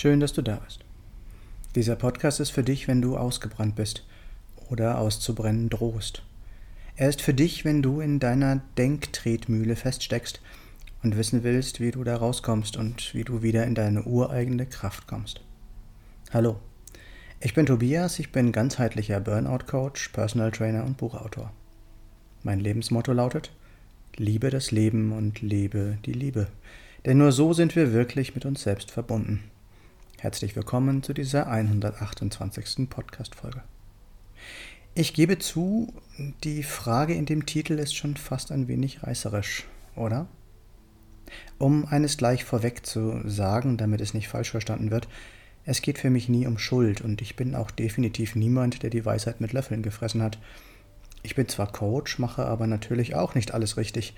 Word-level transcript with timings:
Schön, 0.00 0.18
dass 0.18 0.32
du 0.32 0.40
da 0.40 0.56
bist. 0.64 0.80
Dieser 1.74 1.94
Podcast 1.94 2.40
ist 2.40 2.48
für 2.48 2.62
dich, 2.62 2.88
wenn 2.88 3.02
du 3.02 3.18
ausgebrannt 3.18 3.76
bist 3.76 4.06
oder 4.70 4.96
auszubrennen 4.96 5.68
drohst. 5.68 6.22
Er 6.96 7.10
ist 7.10 7.20
für 7.20 7.34
dich, 7.34 7.66
wenn 7.66 7.82
du 7.82 8.00
in 8.00 8.18
deiner 8.18 8.62
Denktretmühle 8.78 9.76
feststeckst 9.76 10.40
und 11.02 11.18
wissen 11.18 11.42
willst, 11.42 11.80
wie 11.80 11.90
du 11.90 12.02
da 12.02 12.16
rauskommst 12.16 12.78
und 12.78 13.12
wie 13.12 13.24
du 13.24 13.42
wieder 13.42 13.66
in 13.66 13.74
deine 13.74 14.04
ureigene 14.04 14.64
Kraft 14.64 15.06
kommst. 15.06 15.42
Hallo, 16.32 16.58
ich 17.38 17.52
bin 17.52 17.66
Tobias, 17.66 18.18
ich 18.20 18.32
bin 18.32 18.52
ganzheitlicher 18.52 19.20
Burnout-Coach, 19.20 20.08
Personal 20.14 20.50
Trainer 20.50 20.84
und 20.84 20.96
Buchautor. 20.96 21.52
Mein 22.42 22.60
Lebensmotto 22.60 23.12
lautet, 23.12 23.52
liebe 24.16 24.48
das 24.48 24.70
Leben 24.70 25.12
und 25.12 25.42
lebe 25.42 25.98
die 26.06 26.14
Liebe. 26.14 26.46
Denn 27.04 27.18
nur 27.18 27.32
so 27.32 27.52
sind 27.52 27.76
wir 27.76 27.92
wirklich 27.92 28.34
mit 28.34 28.46
uns 28.46 28.62
selbst 28.62 28.90
verbunden. 28.90 29.44
Herzlich 30.20 30.54
willkommen 30.54 31.02
zu 31.02 31.14
dieser 31.14 31.46
128. 31.46 32.90
Podcast-Folge. 32.90 33.62
Ich 34.94 35.14
gebe 35.14 35.38
zu, 35.38 35.94
die 36.44 36.62
Frage 36.62 37.14
in 37.14 37.24
dem 37.24 37.46
Titel 37.46 37.78
ist 37.78 37.96
schon 37.96 38.18
fast 38.18 38.52
ein 38.52 38.68
wenig 38.68 39.02
reißerisch, 39.02 39.64
oder? 39.96 40.26
Um 41.56 41.86
eines 41.86 42.18
gleich 42.18 42.44
vorweg 42.44 42.84
zu 42.84 43.22
sagen, 43.24 43.78
damit 43.78 44.02
es 44.02 44.12
nicht 44.12 44.28
falsch 44.28 44.50
verstanden 44.50 44.90
wird, 44.90 45.08
es 45.64 45.80
geht 45.80 45.96
für 45.98 46.10
mich 46.10 46.28
nie 46.28 46.46
um 46.46 46.58
Schuld 46.58 47.00
und 47.00 47.22
ich 47.22 47.34
bin 47.34 47.54
auch 47.54 47.70
definitiv 47.70 48.34
niemand, 48.34 48.82
der 48.82 48.90
die 48.90 49.06
Weisheit 49.06 49.40
mit 49.40 49.54
Löffeln 49.54 49.82
gefressen 49.82 50.20
hat. 50.20 50.38
Ich 51.22 51.34
bin 51.34 51.48
zwar 51.48 51.72
Coach, 51.72 52.18
mache 52.18 52.44
aber 52.44 52.66
natürlich 52.66 53.14
auch 53.14 53.34
nicht 53.34 53.54
alles 53.54 53.78
richtig. 53.78 54.12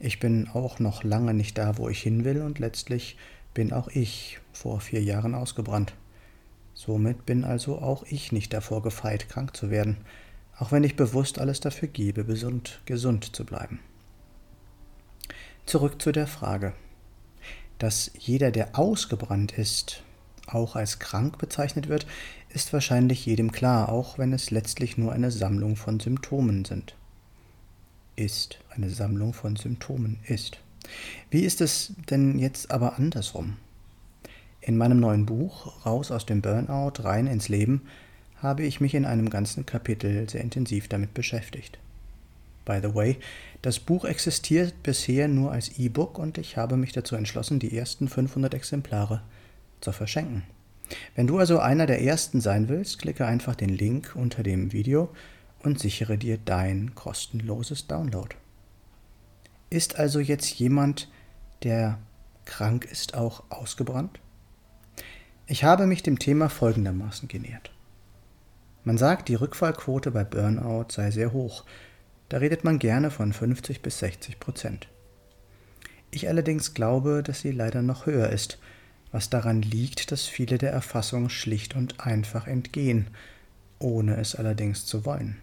Ich 0.00 0.18
bin 0.18 0.48
auch 0.48 0.78
noch 0.78 1.04
lange 1.04 1.34
nicht 1.34 1.58
da, 1.58 1.76
wo 1.76 1.90
ich 1.90 2.02
hin 2.02 2.24
will 2.24 2.40
und 2.40 2.58
letztlich 2.58 3.18
bin 3.54 3.72
auch 3.72 3.88
ich 3.88 4.40
vor 4.52 4.80
vier 4.80 5.02
Jahren 5.02 5.34
ausgebrannt. 5.34 5.94
Somit 6.74 7.26
bin 7.26 7.44
also 7.44 7.78
auch 7.78 8.04
ich 8.04 8.32
nicht 8.32 8.52
davor 8.52 8.82
gefeit, 8.82 9.28
krank 9.28 9.56
zu 9.56 9.70
werden, 9.70 9.98
auch 10.58 10.72
wenn 10.72 10.84
ich 10.84 10.96
bewusst 10.96 11.38
alles 11.38 11.60
dafür 11.60 11.88
gebe, 11.88 12.24
gesund, 12.24 12.80
gesund 12.86 13.36
zu 13.36 13.44
bleiben. 13.44 13.80
Zurück 15.66 16.00
zu 16.00 16.12
der 16.12 16.26
Frage. 16.26 16.72
Dass 17.78 18.10
jeder, 18.18 18.50
der 18.50 18.78
ausgebrannt 18.78 19.52
ist, 19.52 20.02
auch 20.46 20.76
als 20.76 20.98
krank 20.98 21.38
bezeichnet 21.38 21.88
wird, 21.88 22.06
ist 22.48 22.72
wahrscheinlich 22.72 23.26
jedem 23.26 23.52
klar, 23.52 23.88
auch 23.88 24.18
wenn 24.18 24.32
es 24.32 24.50
letztlich 24.50 24.98
nur 24.98 25.12
eine 25.12 25.30
Sammlung 25.30 25.76
von 25.76 26.00
Symptomen 26.00 26.64
sind. 26.64 26.96
Ist 28.16 28.58
eine 28.70 28.90
Sammlung 28.90 29.32
von 29.32 29.56
Symptomen 29.56 30.20
ist. 30.24 30.58
Wie 31.30 31.42
ist 31.42 31.60
es 31.60 31.94
denn 32.10 32.38
jetzt 32.38 32.70
aber 32.70 32.98
andersrum? 32.98 33.56
In 34.60 34.76
meinem 34.76 35.00
neuen 35.00 35.26
Buch 35.26 35.84
Raus 35.84 36.10
aus 36.10 36.26
dem 36.26 36.40
Burnout, 36.40 37.02
rein 37.02 37.26
ins 37.26 37.48
Leben 37.48 37.82
habe 38.36 38.64
ich 38.64 38.80
mich 38.80 38.94
in 38.94 39.04
einem 39.04 39.30
ganzen 39.30 39.66
Kapitel 39.66 40.28
sehr 40.28 40.40
intensiv 40.40 40.88
damit 40.88 41.14
beschäftigt. 41.14 41.78
By 42.64 42.78
the 42.82 42.94
way, 42.94 43.16
das 43.60 43.80
Buch 43.80 44.04
existiert 44.04 44.82
bisher 44.82 45.26
nur 45.28 45.52
als 45.52 45.78
E-Book 45.78 46.18
und 46.18 46.38
ich 46.38 46.56
habe 46.56 46.76
mich 46.76 46.92
dazu 46.92 47.16
entschlossen, 47.16 47.58
die 47.58 47.76
ersten 47.76 48.08
500 48.08 48.54
Exemplare 48.54 49.22
zu 49.80 49.92
verschenken. 49.92 50.44
Wenn 51.16 51.26
du 51.26 51.38
also 51.38 51.58
einer 51.58 51.86
der 51.86 52.02
ersten 52.02 52.40
sein 52.40 52.68
willst, 52.68 52.98
klicke 52.98 53.26
einfach 53.26 53.54
den 53.54 53.70
Link 53.70 54.12
unter 54.14 54.42
dem 54.42 54.72
Video 54.72 55.10
und 55.62 55.78
sichere 55.78 56.18
dir 56.18 56.38
dein 56.38 56.94
kostenloses 56.94 57.86
Download. 57.86 58.28
Ist 59.72 59.98
also 59.98 60.20
jetzt 60.20 60.50
jemand, 60.58 61.08
der 61.62 61.98
krank 62.44 62.84
ist, 62.84 63.14
auch 63.14 63.44
ausgebrannt? 63.48 64.20
Ich 65.46 65.64
habe 65.64 65.86
mich 65.86 66.02
dem 66.02 66.18
Thema 66.18 66.50
folgendermaßen 66.50 67.26
genähert. 67.26 67.70
Man 68.84 68.98
sagt, 68.98 69.30
die 69.30 69.34
Rückfallquote 69.34 70.10
bei 70.10 70.24
Burnout 70.24 70.88
sei 70.90 71.10
sehr 71.10 71.32
hoch. 71.32 71.64
Da 72.28 72.36
redet 72.36 72.64
man 72.64 72.80
gerne 72.80 73.10
von 73.10 73.32
50 73.32 73.80
bis 73.80 74.00
60 74.00 74.38
Prozent. 74.38 74.88
Ich 76.10 76.28
allerdings 76.28 76.74
glaube, 76.74 77.22
dass 77.22 77.40
sie 77.40 77.52
leider 77.52 77.80
noch 77.80 78.04
höher 78.04 78.28
ist, 78.28 78.58
was 79.10 79.30
daran 79.30 79.62
liegt, 79.62 80.12
dass 80.12 80.26
viele 80.26 80.58
der 80.58 80.72
Erfassung 80.72 81.30
schlicht 81.30 81.76
und 81.76 81.98
einfach 81.98 82.46
entgehen, 82.46 83.06
ohne 83.78 84.18
es 84.18 84.34
allerdings 84.34 84.84
zu 84.84 85.06
wollen. 85.06 85.38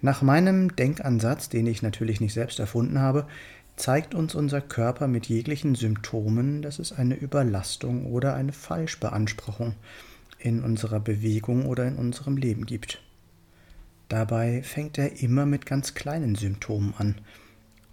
Nach 0.00 0.22
meinem 0.22 0.76
Denkansatz, 0.76 1.48
den 1.48 1.66
ich 1.66 1.82
natürlich 1.82 2.20
nicht 2.20 2.32
selbst 2.32 2.60
erfunden 2.60 3.00
habe, 3.00 3.26
zeigt 3.74 4.14
uns 4.14 4.34
unser 4.34 4.60
Körper 4.60 5.08
mit 5.08 5.26
jeglichen 5.26 5.74
Symptomen, 5.74 6.62
dass 6.62 6.78
es 6.78 6.92
eine 6.92 7.16
Überlastung 7.16 8.06
oder 8.06 8.34
eine 8.34 8.52
Falschbeanspruchung 8.52 9.74
in 10.38 10.62
unserer 10.62 11.00
Bewegung 11.00 11.66
oder 11.66 11.86
in 11.86 11.96
unserem 11.96 12.36
Leben 12.36 12.64
gibt. 12.66 13.02
Dabei 14.08 14.62
fängt 14.62 14.98
er 14.98 15.20
immer 15.20 15.46
mit 15.46 15.66
ganz 15.66 15.94
kleinen 15.94 16.34
Symptomen 16.34 16.94
an, 16.96 17.16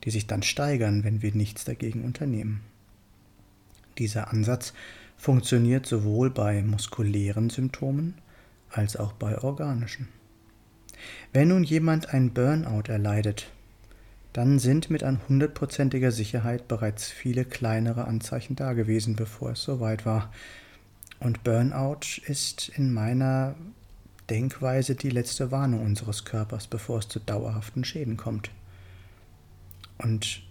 die 0.03 0.11
sich 0.11 0.27
dann 0.27 0.43
steigern, 0.43 1.03
wenn 1.03 1.21
wir 1.21 1.33
nichts 1.33 1.65
dagegen 1.65 2.03
unternehmen. 2.03 2.61
Dieser 3.97 4.31
Ansatz 4.31 4.73
funktioniert 5.17 5.85
sowohl 5.85 6.29
bei 6.29 6.61
muskulären 6.61 7.49
Symptomen 7.49 8.15
als 8.69 8.95
auch 8.95 9.13
bei 9.13 9.39
organischen. 9.39 10.07
Wenn 11.33 11.49
nun 11.49 11.63
jemand 11.63 12.13
ein 12.13 12.33
Burnout 12.33 12.89
erleidet, 12.89 13.47
dann 14.33 14.59
sind 14.59 14.89
mit 14.89 15.03
an 15.03 15.21
hundertprozentiger 15.29 16.11
Sicherheit 16.11 16.67
bereits 16.67 17.09
viele 17.09 17.45
kleinere 17.45 18.05
Anzeichen 18.05 18.55
dagewesen, 18.55 19.15
bevor 19.15 19.51
es 19.51 19.63
soweit 19.63 20.05
war. 20.05 20.31
Und 21.19 21.43
Burnout 21.43 22.21
ist 22.25 22.69
in 22.75 22.93
meiner 22.93 23.55
Denkweise 24.29 24.95
die 24.95 25.09
letzte 25.09 25.51
Warnung 25.51 25.83
unseres 25.85 26.25
Körpers, 26.25 26.67
bevor 26.67 26.99
es 26.99 27.07
zu 27.07 27.19
dauerhaften 27.19 27.85
Schäden 27.85 28.17
kommt. 28.17 28.49
Und 29.97 30.41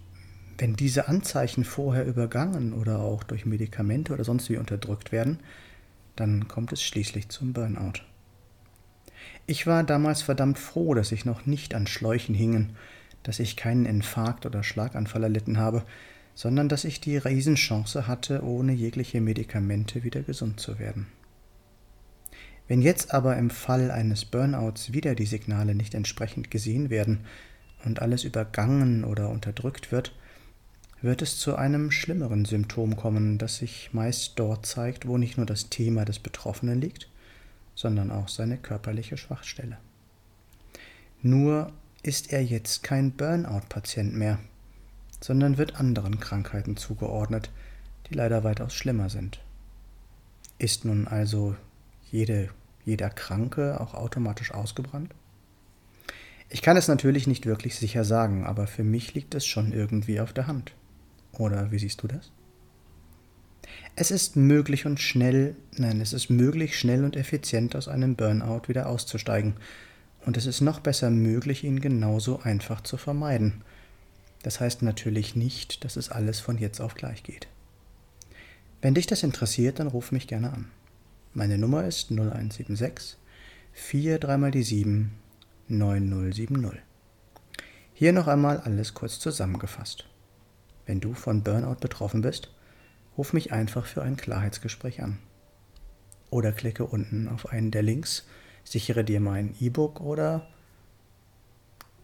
wenn 0.57 0.75
diese 0.75 1.07
Anzeichen 1.07 1.63
vorher 1.63 2.05
übergangen 2.05 2.73
oder 2.73 2.99
auch 2.99 3.23
durch 3.23 3.45
Medikamente 3.45 4.13
oder 4.13 4.23
sonst 4.23 4.49
wie 4.49 4.57
unterdrückt 4.57 5.11
werden, 5.11 5.39
dann 6.15 6.47
kommt 6.47 6.71
es 6.71 6.81
schließlich 6.81 7.29
zum 7.29 7.53
Burnout. 7.53 8.01
Ich 9.47 9.67
war 9.67 9.83
damals 9.83 10.21
verdammt 10.21 10.59
froh, 10.59 10.93
dass 10.93 11.11
ich 11.11 11.25
noch 11.25 11.45
nicht 11.45 11.75
an 11.75 11.87
Schläuchen 11.87 12.35
hingen, 12.35 12.75
dass 13.23 13.39
ich 13.39 13.55
keinen 13.55 13.85
Infarkt 13.85 14.45
oder 14.45 14.63
Schlaganfall 14.63 15.23
erlitten 15.23 15.57
habe, 15.57 15.83
sondern 16.35 16.69
dass 16.69 16.83
ich 16.83 16.99
die 16.99 17.17
Riesenchance 17.17 18.07
hatte, 18.07 18.43
ohne 18.43 18.73
jegliche 18.73 19.21
Medikamente 19.21 20.03
wieder 20.03 20.21
gesund 20.21 20.59
zu 20.59 20.79
werden. 20.79 21.07
Wenn 22.67 22.81
jetzt 22.81 23.13
aber 23.13 23.37
im 23.37 23.49
Fall 23.49 23.91
eines 23.91 24.25
Burnouts 24.25 24.91
wieder 24.91 25.15
die 25.15 25.27
Signale 25.27 25.75
nicht 25.75 25.93
entsprechend 25.93 26.49
gesehen 26.49 26.89
werden 26.89 27.25
und 27.85 28.01
alles 28.01 28.23
übergangen 28.23 29.03
oder 29.03 29.29
unterdrückt 29.29 29.91
wird, 29.91 30.13
wird 31.01 31.21
es 31.21 31.37
zu 31.37 31.55
einem 31.55 31.91
schlimmeren 31.91 32.45
Symptom 32.45 32.95
kommen, 32.95 33.37
das 33.37 33.57
sich 33.57 33.89
meist 33.93 34.33
dort 34.39 34.65
zeigt, 34.65 35.07
wo 35.07 35.17
nicht 35.17 35.37
nur 35.37 35.45
das 35.45 35.69
Thema 35.69 36.03
des 36.05 36.17
Betroffenen 36.19 36.81
liegt, 36.81 37.09
sondern 37.75 38.11
auch 38.11 38.29
seine 38.29 38.57
körperliche 38.57 39.17
Schwachstelle. 39.17 39.77
Nur 41.21 41.71
ist 42.01 42.31
er 42.31 42.43
jetzt 42.43 42.83
kein 42.83 43.11
Burnout-Patient 43.11 44.15
mehr, 44.15 44.39
sondern 45.19 45.57
wird 45.57 45.79
anderen 45.79 46.19
Krankheiten 46.19 46.77
zugeordnet, 46.77 47.51
die 48.09 48.15
leider 48.15 48.43
weitaus 48.43 48.73
schlimmer 48.73 49.09
sind. 49.09 49.41
Ist 50.57 50.85
nun 50.85 51.07
also 51.07 51.55
jede, 52.11 52.49
jeder 52.85 53.09
Kranke 53.09 53.81
auch 53.81 53.93
automatisch 53.93 54.53
ausgebrannt? 54.53 55.13
Ich 56.49 56.61
kann 56.61 56.77
es 56.77 56.87
natürlich 56.87 57.27
nicht 57.27 57.45
wirklich 57.45 57.75
sicher 57.75 58.05
sagen, 58.05 58.45
aber 58.45 58.67
für 58.67 58.83
mich 58.83 59.13
liegt 59.15 59.33
es 59.35 59.45
schon 59.45 59.73
irgendwie 59.73 60.19
auf 60.19 60.31
der 60.31 60.47
Hand. 60.47 60.73
Oder 61.33 61.71
wie 61.71 61.79
siehst 61.79 62.03
du 62.03 62.07
das? 62.07 62.31
Es 63.95 64.11
ist 64.11 64.35
möglich 64.35 64.85
und 64.85 64.99
schnell, 64.99 65.55
nein, 65.77 66.01
es 66.01 66.13
ist 66.13 66.29
möglich, 66.29 66.77
schnell 66.77 67.03
und 67.03 67.15
effizient 67.15 67.75
aus 67.75 67.87
einem 67.87 68.15
Burnout 68.15 68.67
wieder 68.67 68.87
auszusteigen. 68.87 69.55
Und 70.25 70.37
es 70.37 70.45
ist 70.45 70.61
noch 70.61 70.79
besser 70.79 71.09
möglich, 71.09 71.63
ihn 71.63 71.79
genauso 71.79 72.39
einfach 72.41 72.81
zu 72.81 72.97
vermeiden. 72.97 73.63
Das 74.43 74.59
heißt 74.59 74.81
natürlich 74.81 75.35
nicht, 75.35 75.83
dass 75.83 75.95
es 75.95 76.09
alles 76.09 76.39
von 76.39 76.57
jetzt 76.57 76.81
auf 76.81 76.95
gleich 76.95 77.23
geht. 77.23 77.47
Wenn 78.81 78.95
dich 78.95 79.07
das 79.07 79.23
interessiert, 79.23 79.79
dann 79.79 79.87
ruf 79.87 80.11
mich 80.11 80.27
gerne 80.27 80.51
an. 80.51 80.65
Meine 81.33 81.57
Nummer 81.57 81.85
ist 81.85 82.11
0176 82.11 83.17
4 83.73 84.19
3 84.19 84.37
mal 84.37 84.51
die 84.51 84.63
7 84.63 85.11
9070. 85.67 86.81
Hier 87.93 88.13
noch 88.13 88.27
einmal 88.27 88.59
alles 88.59 88.93
kurz 88.93 89.19
zusammengefasst. 89.19 90.05
Wenn 90.85 90.99
du 90.99 91.13
von 91.13 91.43
Burnout 91.43 91.79
betroffen 91.81 92.21
bist, 92.21 92.51
ruf 93.17 93.33
mich 93.33 93.51
einfach 93.51 93.85
für 93.85 94.01
ein 94.03 94.17
Klarheitsgespräch 94.17 95.01
an. 95.01 95.17
Oder 96.29 96.51
klicke 96.51 96.85
unten 96.85 97.27
auf 97.27 97.49
einen 97.49 97.71
der 97.71 97.83
Links, 97.83 98.25
sichere 98.63 99.03
dir 99.03 99.19
mein 99.19 99.55
E-Book 99.59 100.01
oder 100.01 100.47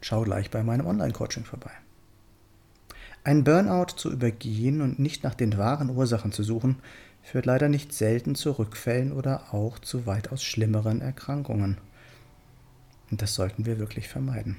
schau 0.02 0.24
gleich 0.24 0.50
bei 0.50 0.64
meinem 0.64 0.86
Online-Coaching 0.86 1.46
vorbei. 1.46 1.72
Ein 3.24 3.44
Burnout 3.44 3.98
zu 3.98 4.12
übergehen 4.12 4.82
und 4.82 5.00
nicht 5.00 5.24
nach 5.24 5.36
den 5.36 5.58
wahren 5.58 5.90
Ursachen 5.90 6.32
zu 6.32 6.44
suchen, 6.44 6.78
führt 7.22 7.46
leider 7.46 7.70
nicht 7.70 7.94
selten 7.94 8.34
zu 8.34 8.52
Rückfällen 8.52 9.12
oder 9.12 9.54
auch 9.54 9.78
zu 9.80 10.08
weitaus 10.08 10.44
schlimmeren 10.44 11.02
Erkrankungen. 11.02 11.78
Und 13.12 13.22
das 13.22 13.36
sollten 13.36 13.66
wir 13.66 13.78
wirklich 13.78 14.08
vermeiden. 14.08 14.58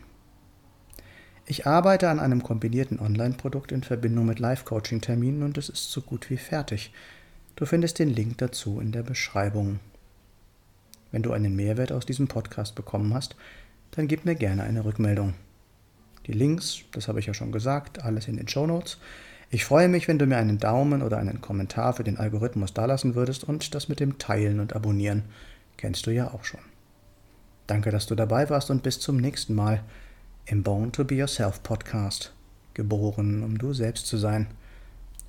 Ich 1.44 1.67
arbeite 1.67 2.09
an 2.09 2.21
einem 2.21 2.43
kombinierten 2.43 3.00
Online-Produkt 3.00 3.73
in 3.73 3.83
Verbindung 3.83 4.27
mit 4.27 4.39
Live-Coaching-Terminen 4.39 5.43
und 5.43 5.59
es 5.59 5.69
ist 5.69 5.91
so 5.91 6.00
gut 6.00 6.31
wie 6.31 6.37
fertig. 6.37 6.93
Du 7.56 7.67
findest 7.67 7.99
den 7.99 8.11
Link 8.11 8.39
dazu 8.39 8.81
in 8.81 8.93
der 8.93 9.03
Beschreibung. 9.03 9.81
Wenn 11.11 11.23
du 11.23 11.33
einen 11.33 11.56
Mehrwert 11.56 11.91
aus 11.91 12.06
diesem 12.06 12.29
Podcast 12.29 12.77
bekommen 12.77 13.12
hast, 13.12 13.35
dann 13.91 14.06
gib 14.06 14.25
mir 14.25 14.37
gerne 14.37 14.62
eine 14.62 14.85
Rückmeldung. 14.85 15.35
Die 16.27 16.33
Links, 16.33 16.83
das 16.93 17.09
habe 17.09 17.19
ich 17.19 17.27
ja 17.27 17.35
schon 17.35 17.50
gesagt, 17.50 18.05
alles 18.05 18.29
in 18.29 18.37
den 18.37 18.49
Show 18.49 18.67
Notes. 18.67 18.99
Ich 19.50 19.65
freue 19.65 19.88
mich, 19.88 20.06
wenn 20.06 20.19
du 20.19 20.27
mir 20.27 20.38
einen 20.38 20.59
Daumen 20.59 21.03
oder 21.03 21.19
einen 21.19 21.41
Kommentar 21.41 21.93
für 21.93 22.05
den 22.05 22.17
Algorithmus 22.17 22.73
dalassen 22.73 23.17
würdest 23.17 23.45
und 23.45 23.75
das 23.75 23.88
mit 23.88 24.00
dem 24.00 24.19
Teilen 24.19 24.61
und 24.61 24.75
Abonnieren 24.75 25.25
kennst 25.77 26.06
du 26.06 26.12
ja 26.12 26.33
auch 26.33 26.45
schon. 26.45 26.61
Danke, 27.67 27.91
dass 27.91 28.06
du 28.06 28.15
dabei 28.15 28.49
warst 28.49 28.71
und 28.71 28.83
bis 28.83 29.00
zum 29.00 29.17
nächsten 29.17 29.55
Mal 29.55 29.83
im 30.47 30.62
Born 30.62 30.93
to 30.93 31.05
Be 31.05 31.15
Yourself 31.15 31.62
Podcast. 31.62 32.33
Geboren, 32.75 33.43
um 33.43 33.59
du 33.59 33.73
selbst 33.73 34.06
zu 34.06 34.17
sein. 34.17 34.49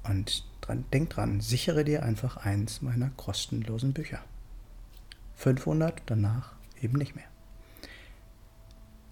Und 0.03 0.45
dran, 0.61 0.85
denk 0.91 1.11
dran, 1.11 1.41
sichere 1.41 1.83
dir 1.83 2.03
einfach 2.03 2.37
eins 2.37 2.81
meiner 2.81 3.09
kostenlosen 3.17 3.93
Bücher. 3.93 4.19
500, 5.35 6.01
danach 6.05 6.53
eben 6.81 6.97
nicht 6.97 7.15
mehr. 7.15 7.25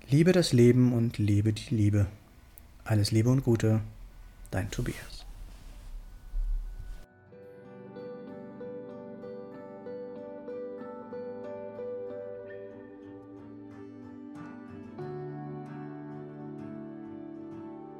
Liebe 0.10 0.32
das 0.32 0.54
Leben 0.54 0.94
und 0.94 1.18
lebe 1.18 1.54
die 1.54 1.74
Liebe. 1.74 2.08
Alles 2.84 3.12
Liebe 3.12 3.30
und 3.30 3.44
Gute, 3.44 3.82
dein 4.50 4.72
Tobias. 4.72 5.21